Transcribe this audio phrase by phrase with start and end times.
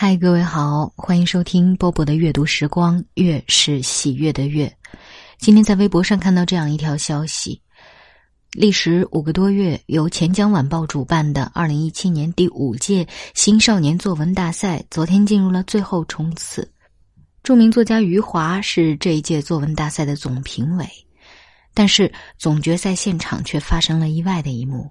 [0.00, 4.72] 嗨，各位好，欢迎收听波波的阅读时光，月是喜悦的月。
[5.38, 7.60] 今天在微博上看到这样一条消息：
[8.52, 16.70] 历时五个多月，由钱江晚报主办的二零一七年第五届新少年作文大赛，昨天进入了最后冲刺。
[17.42, 20.88] 著名作家余华是这一届作文大赛的总评委，
[21.74, 24.88] 但是总决赛现场却发生了意外的一幕：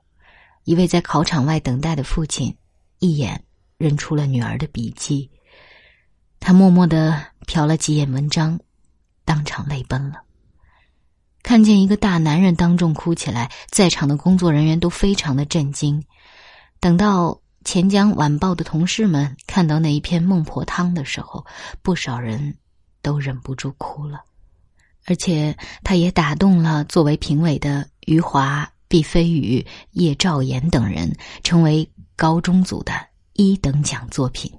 [0.65, 2.53] 一位在考场外等待的父亲，
[2.99, 3.41] 一眼。
[3.77, 5.29] 认出了女儿的笔迹，
[6.39, 8.59] 他默默的瞟了几眼文章，
[9.23, 10.21] 当场泪奔了。
[11.43, 16.03] 看见一个大男人当众哭起来，在场的工作人员都非常的震惊。
[16.79, 21.45] 等到钱江晚报的同事们看到那一篇孟婆汤的时候，
[21.81, 22.57] 不少人
[23.01, 24.21] 都忍不住哭了。
[25.05, 33.06] 而且，他也打动了作为评委的余华、毕飞宇、叶兆言等人，成为高中组的。
[33.37, 34.51] 一等奖作品，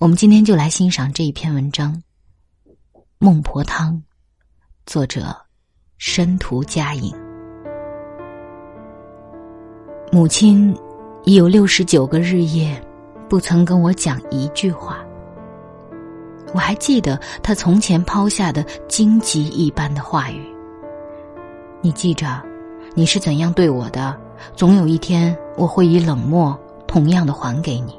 [0.00, 1.92] 我们今天就来欣赏这一篇文章
[3.18, 3.92] 《孟婆汤》，
[4.86, 5.36] 作者
[5.98, 7.14] 申屠佳颖。
[10.10, 10.74] 母亲
[11.24, 12.82] 已有六十九个日夜
[13.28, 15.04] 不曾跟我讲一句话，
[16.54, 20.42] 我还记得她从前抛下的荆棘一般的话语。
[21.82, 22.42] 你记着，
[22.94, 24.18] 你是怎样对我的？
[24.56, 26.58] 总有一天，我会以冷漠。
[26.94, 27.98] 同样的还给你。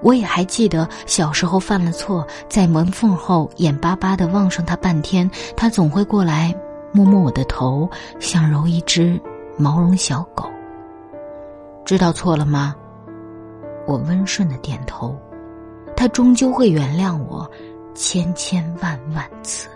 [0.00, 6.54] 我也还记得小时候犯了错，在门缝后眼巴巴的望上他半天，他总会过来
[6.92, 7.86] 摸摸我的头，
[8.18, 9.20] 像揉一只
[9.58, 10.48] 毛绒小狗。
[11.84, 12.74] 知道错了吗？
[13.86, 15.14] 我温顺的点头。
[15.94, 17.46] 他终究会原谅我，
[17.94, 19.68] 千千万万次。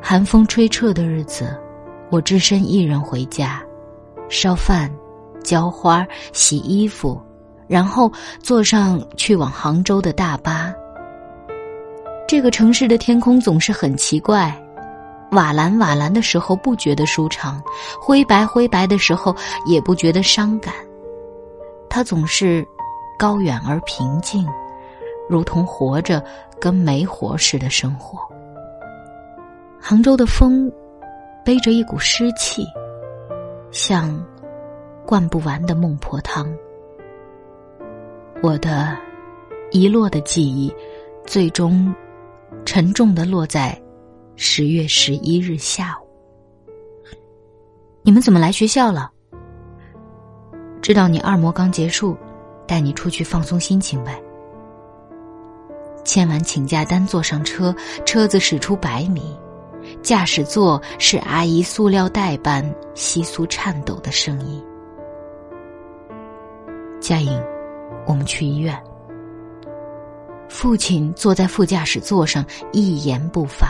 [0.00, 1.60] 寒风吹彻的日子，
[2.08, 3.60] 我只身一人回家，
[4.28, 4.88] 烧饭。
[5.42, 7.20] 浇花、洗衣服，
[7.66, 8.10] 然后
[8.42, 10.72] 坐上去往杭州的大巴。
[12.28, 14.54] 这个城市的天空总是很奇怪，
[15.32, 17.60] 瓦蓝瓦蓝的时候不觉得舒畅，
[18.00, 19.34] 灰白灰白的时候
[19.66, 20.72] 也不觉得伤感。
[21.88, 22.64] 它总是
[23.18, 24.46] 高远而平静，
[25.28, 26.24] 如同活着
[26.60, 28.20] 跟没活似的生活。
[29.80, 30.70] 杭州的风
[31.44, 32.64] 背着一股湿气，
[33.72, 34.24] 像。
[35.10, 36.48] 灌不完的孟婆汤，
[38.40, 38.96] 我的
[39.72, 40.72] 遗落的记忆，
[41.26, 41.92] 最终
[42.64, 43.76] 沉重的落在
[44.36, 46.06] 十月十一日下午。
[48.02, 49.10] 你们怎么来学校了？
[50.80, 52.16] 知道你二模刚结束，
[52.64, 54.22] 带你出去放松心情呗。
[56.04, 57.74] 签完请假单，坐上车，
[58.06, 59.36] 车子驶出百米，
[60.02, 64.64] 驾驶座是阿姨塑料袋般窸窣颤抖的声音。
[67.10, 67.42] 佳颖，
[68.06, 68.80] 我们去医院。
[70.48, 73.66] 父亲坐在副驾驶座上，一言不发。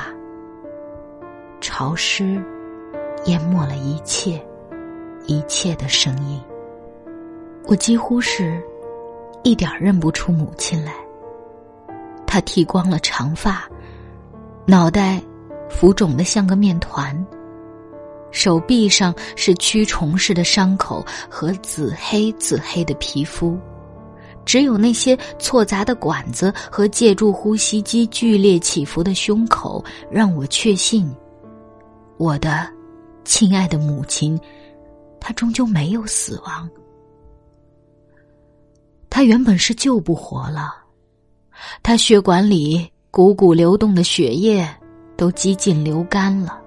[1.59, 2.39] 潮湿
[3.25, 4.39] 淹没了一切，
[5.25, 6.39] 一切的声音。
[7.65, 8.62] 我几乎是
[9.43, 10.93] 一点认不出母亲来。
[12.27, 13.67] 她剃光了长发，
[14.67, 15.19] 脑袋
[15.71, 17.17] 浮肿的像个面团。
[18.30, 23.58] 手臂上是蛆虫似的伤口和紫黑紫黑的皮肤，
[24.44, 31.10] 只有那些错杂的管子和借助呼吸机剧烈起伏的胸口，让我确信，
[32.16, 32.68] 我的
[33.24, 34.38] 亲爱的母亲，
[35.20, 36.68] 她终究没有死亡。
[39.08, 40.72] 她原本是救不活了，
[41.82, 44.66] 她血管里汩汩流动的血液
[45.16, 46.60] 都几近流干了。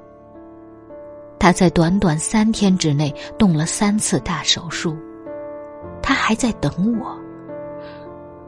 [1.44, 4.96] 他在短短三天之内动了三次大手术，
[6.02, 7.20] 他还在等我。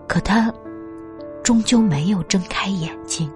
[0.08, 0.50] 可他
[1.44, 3.30] 终究没有睁开眼睛。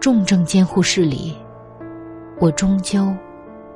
[0.00, 1.34] 重症监护室里，
[2.38, 3.10] 我终究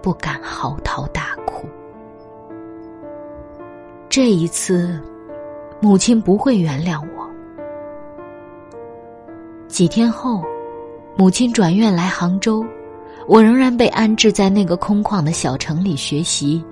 [0.02, 1.66] 不敢嚎啕大哭。
[4.10, 5.00] 这一次，
[5.80, 7.26] 母亲不会原谅我。
[9.68, 10.44] 几天后，
[11.16, 12.62] 母亲转院来杭州。
[13.26, 16.64] 我仍然被安置在那个空旷的小城里学习，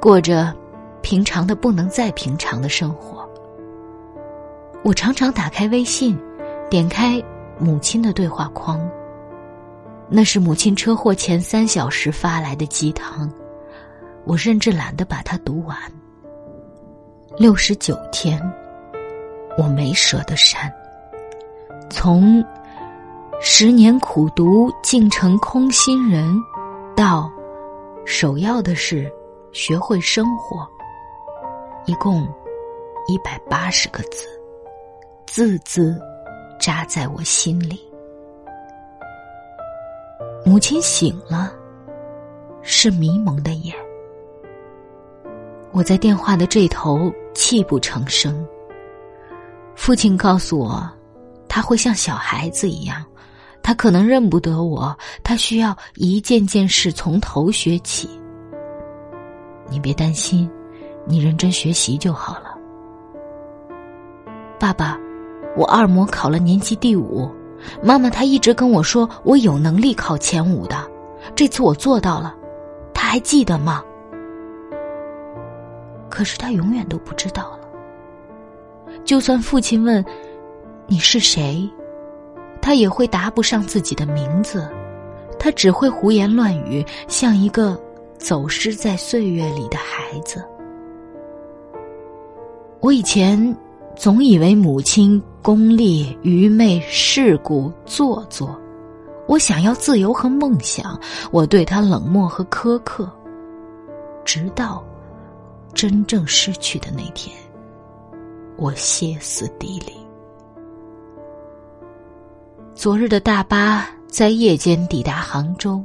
[0.00, 0.54] 过着
[1.02, 3.28] 平常的不能再平常的生活。
[4.82, 6.18] 我常常打开微信，
[6.70, 7.22] 点开
[7.58, 8.80] 母亲的对话框，
[10.08, 13.30] 那是母亲车祸前三小时发来的鸡汤，
[14.24, 15.76] 我甚至懒得把它读完。
[17.36, 18.40] 六十九天，
[19.58, 20.72] 我没舍得删，
[21.90, 22.42] 从。
[23.44, 26.32] 十年苦读竟成空心人，
[26.94, 27.28] 到
[28.06, 29.12] 首要的是
[29.50, 30.64] 学会生活。
[31.84, 32.22] 一共
[33.08, 34.28] 一百八十个字，
[35.26, 36.00] 字字
[36.60, 37.80] 扎在我心里。
[40.46, 41.52] 母亲醒了，
[42.62, 43.74] 是迷蒙的眼。
[45.72, 48.46] 我在电话的这头泣不成声。
[49.74, 50.88] 父亲告诉我，
[51.48, 53.04] 他会像小孩子一样，
[53.62, 58.08] 他可能认不得我，他需要一件件事从头学起。
[59.70, 60.50] 你别担心，
[61.06, 62.54] 你认真学习就好了。
[64.58, 64.98] 爸爸，
[65.56, 67.30] 我二模考了年级第五，
[67.82, 70.76] 妈妈她一直跟我说我有能力考前五的，
[71.34, 72.34] 这次我做到了，
[72.92, 73.82] 他还记得吗？
[76.10, 77.60] 可是他永远都不知道了。
[79.04, 80.04] 就算父亲问
[80.86, 81.68] 你是谁，
[82.62, 84.66] 他也会答不上自己的名字，
[85.38, 87.78] 他只会胡言乱语，像一个
[88.16, 90.42] 走失在岁月里的孩子。
[92.80, 93.54] 我以前
[93.96, 98.58] 总以为母亲功利、愚昧、世故、做作，
[99.26, 100.98] 我想要自由和梦想，
[101.30, 103.10] 我对他冷漠和苛刻，
[104.24, 104.82] 直到。
[105.74, 107.34] 真正失去的那天，
[108.58, 110.01] 我歇斯底里。
[112.74, 115.82] 昨日的大巴在夜间抵达杭州。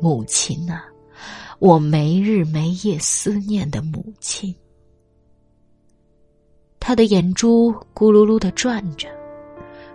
[0.00, 0.84] 母亲啊，
[1.58, 4.54] 我没日没夜思念的母亲。
[6.78, 9.08] 他的眼珠咕噜噜的转着，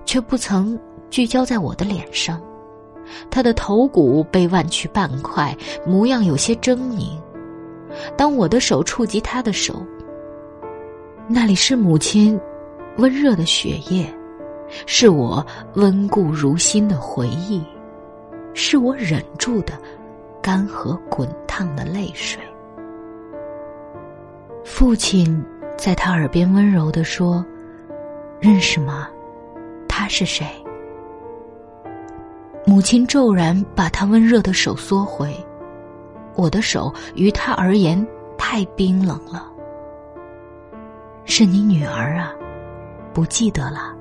[0.05, 0.77] 却不曾
[1.09, 2.39] 聚焦在我的脸上。
[3.31, 7.17] 他的头骨被弯曲半块，模样有些狰狞。
[8.17, 9.81] 当我的手触及他的手，
[11.29, 12.39] 那里是母亲
[12.97, 14.13] 温热的血液，
[14.85, 15.45] 是我
[15.75, 17.63] 温故如新的回忆，
[18.53, 19.73] 是我忍住的
[20.41, 22.41] 干涸滚烫的泪水。
[24.63, 25.43] 父亲
[25.77, 27.45] 在他耳边温柔的说
[28.41, 29.07] ：“认识吗？
[29.87, 30.45] 他是谁？”
[32.65, 35.33] 母亲骤然把他温热的手缩回。
[36.35, 38.05] 我的手于他而言
[38.37, 39.49] 太冰冷了。
[41.23, 42.33] 是你女儿啊，
[43.13, 43.94] 不记得了。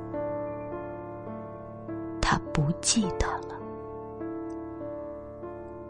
[2.55, 3.55] 不记得了。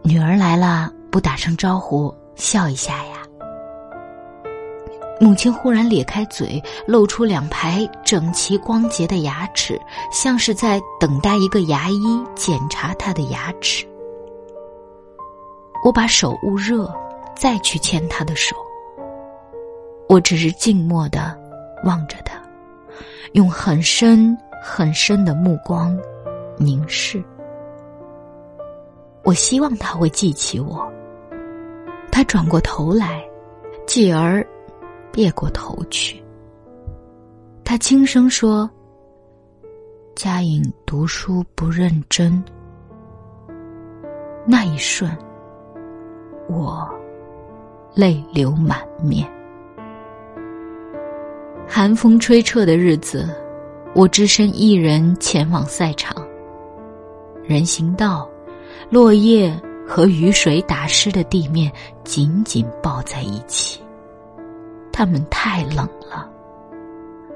[0.03, 3.19] 女儿来了，不打声招呼，笑一下呀。
[5.21, 9.81] 母亲忽然咧开嘴，露出两排整齐光洁的牙齿，
[10.11, 13.87] 像是在等待一个牙医检查她的牙齿。
[15.85, 16.93] 我把手捂热，
[17.37, 18.57] 再去牵她的手。
[20.09, 21.39] 我只是静默的
[21.85, 22.35] 望着他，
[23.33, 25.97] 用很深很深的目光
[26.57, 27.23] 凝视。
[29.23, 30.87] 我希望他会记起我。
[32.13, 33.25] 他转过头来，
[33.87, 34.47] 继而
[35.11, 36.23] 别过头去。
[37.65, 38.71] 他轻声说
[40.15, 42.43] ：“嘉颖读书不认真。”
[44.47, 45.11] 那一瞬。
[46.47, 46.89] 我
[47.95, 49.29] 泪流满面。
[51.67, 53.29] 寒风吹彻的日子，
[53.95, 56.24] 我只身一人前往赛场。
[57.47, 58.29] 人行道、
[58.89, 59.55] 落叶
[59.87, 61.71] 和雨水打湿的地面
[62.03, 63.81] 紧紧抱在一起，
[64.91, 66.31] 他们太冷了。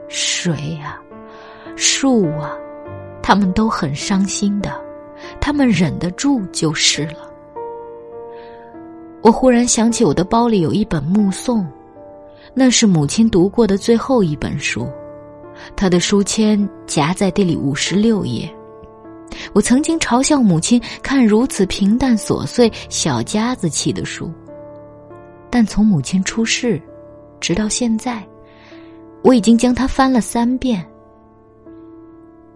[0.09, 0.99] 水啊，
[1.77, 2.57] 树啊，
[3.23, 4.81] 他们都很伤心的，
[5.39, 7.31] 他们忍得住就是了。
[9.21, 11.61] 我忽然想起，我的包里有一本《目送》，
[12.55, 14.89] 那是母亲读过的最后一本书，
[15.77, 18.51] 她的书签夹在第五十六页。
[19.53, 24.33] 我曾经嘲笑母亲看如此平淡琐碎、小家子气的书，
[25.51, 26.81] 但从母亲出世，
[27.41, 28.27] 直到现在，
[29.23, 30.85] 我已经将它翻了三遍。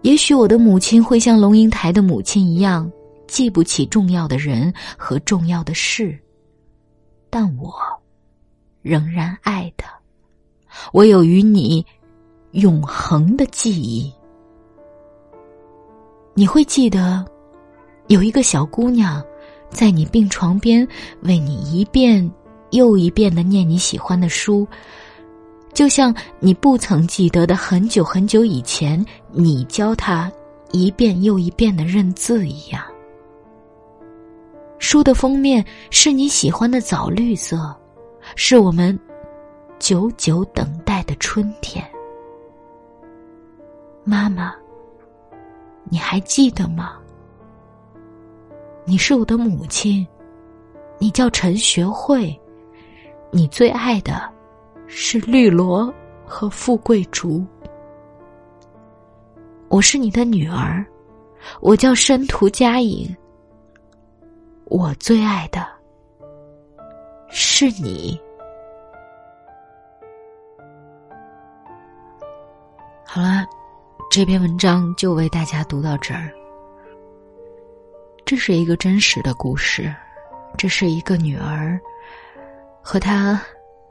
[0.01, 2.91] 也许我的母亲会像龙应台的母亲一样，
[3.27, 6.17] 记不起重要的人和重要的事。
[7.29, 7.73] 但我
[8.81, 9.89] 仍然爱他，
[10.91, 11.85] 我有与你
[12.51, 14.13] 永恒的记忆。
[16.35, 17.23] 你会记得，
[18.07, 19.23] 有一个小姑娘，
[19.69, 20.87] 在你病床边
[21.21, 22.29] 为你一遍
[22.71, 24.67] 又一遍的念你喜欢的书，
[25.73, 30.31] 就像你不曾记得的很久很久以前，你教她
[30.71, 32.83] 一遍又一遍的认字一样。
[34.79, 37.75] 书的封面是你喜欢的枣绿色，
[38.35, 38.99] 是我们
[39.79, 41.85] 久久等待的春天。
[44.03, 44.53] 妈妈，
[45.85, 46.97] 你还记得吗？
[48.85, 50.05] 你是我的母亲，
[50.97, 52.37] 你叫陈学慧，
[53.31, 54.29] 你最爱的
[54.87, 55.93] 是绿萝
[56.25, 57.45] 和富贵竹。
[59.69, 60.85] 我是你的女儿，
[61.61, 63.15] 我叫申屠佳颖。
[64.65, 65.65] 我最爱的
[67.29, 68.19] 是你。
[73.05, 73.45] 好了，
[74.09, 76.31] 这篇文章就为大家读到这儿。
[78.25, 79.93] 这是一个真实的故事，
[80.57, 81.79] 这是一个女儿
[82.81, 83.41] 和她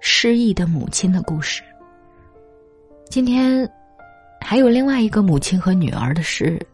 [0.00, 1.62] 失忆的母亲的故事。
[3.11, 3.69] 今天
[4.40, 6.64] 还有另外一个母亲和女儿的事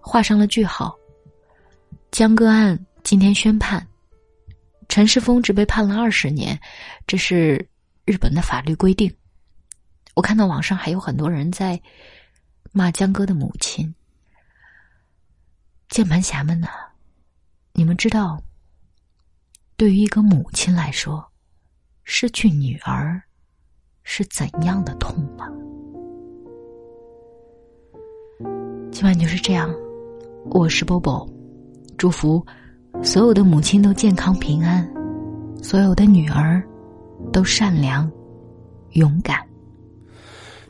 [0.00, 0.96] 画上了句号。
[2.10, 3.86] 江歌案今天宣判，
[4.88, 6.58] 陈世峰只被判了二十年，
[7.06, 7.64] 这是
[8.06, 9.14] 日本的法律规定。
[10.14, 11.80] 我看到网上还有很多人在
[12.72, 13.92] 骂江歌的母亲。
[15.88, 16.68] 键盘侠们呢？
[17.72, 18.40] 你们知道，
[19.76, 21.24] 对于一个母亲来说，
[22.04, 23.20] 失去女儿
[24.04, 25.48] 是怎样的痛吗？
[28.92, 29.68] 今晚就是这样，
[30.46, 31.28] 我是波波，
[31.96, 32.44] 祝福
[33.02, 34.88] 所有的母亲都健康平安，
[35.62, 36.62] 所有的女儿
[37.32, 38.10] 都善良
[38.90, 39.44] 勇敢。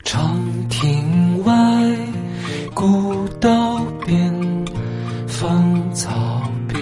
[0.03, 1.20] 长亭，
[2.81, 4.33] 古道边。
[5.27, 6.09] 芳草
[6.67, 6.79] 碧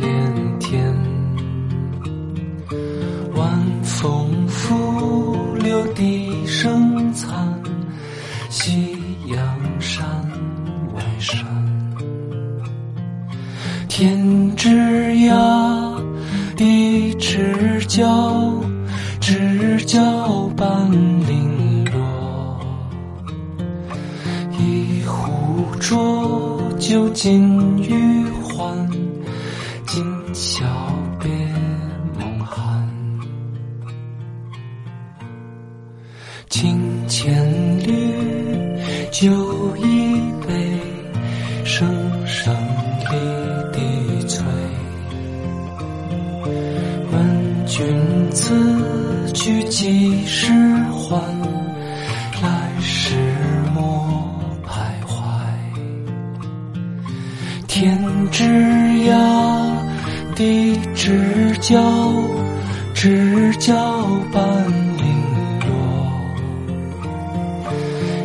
[0.00, 0.96] 连天，
[3.34, 3.50] 晚
[3.82, 7.60] 风拂柳笛声残，
[8.50, 8.96] 夕
[9.26, 10.06] 阳山
[10.94, 11.44] 外山。
[13.88, 14.68] 天之
[15.28, 16.00] 涯，
[16.56, 18.62] 地之角，
[19.20, 20.88] 知交半
[21.26, 21.41] 零
[25.80, 28.88] 浊酒尽余欢，
[29.86, 30.64] 今宵
[31.20, 31.30] 别
[32.18, 32.88] 梦寒。
[36.48, 37.34] 清浅
[37.86, 37.92] 绿
[39.10, 39.30] 酒
[39.76, 40.80] 一杯，
[41.64, 41.88] 声
[42.26, 42.54] 声
[43.10, 43.16] 离
[43.72, 44.44] 笛催。
[47.10, 50.52] 问君此去几时
[50.92, 51.41] 还？
[61.62, 61.80] 交
[62.92, 63.72] 知交
[64.32, 64.42] 半
[64.96, 65.06] 零
[65.60, 65.70] 落。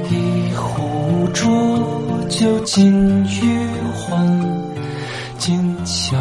[0.10, 4.28] 一壶浊酒尽余欢
[5.38, 6.18] 今宵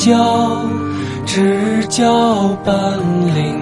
[0.00, 0.64] 教，
[1.26, 2.74] 只教本
[3.34, 3.59] 领。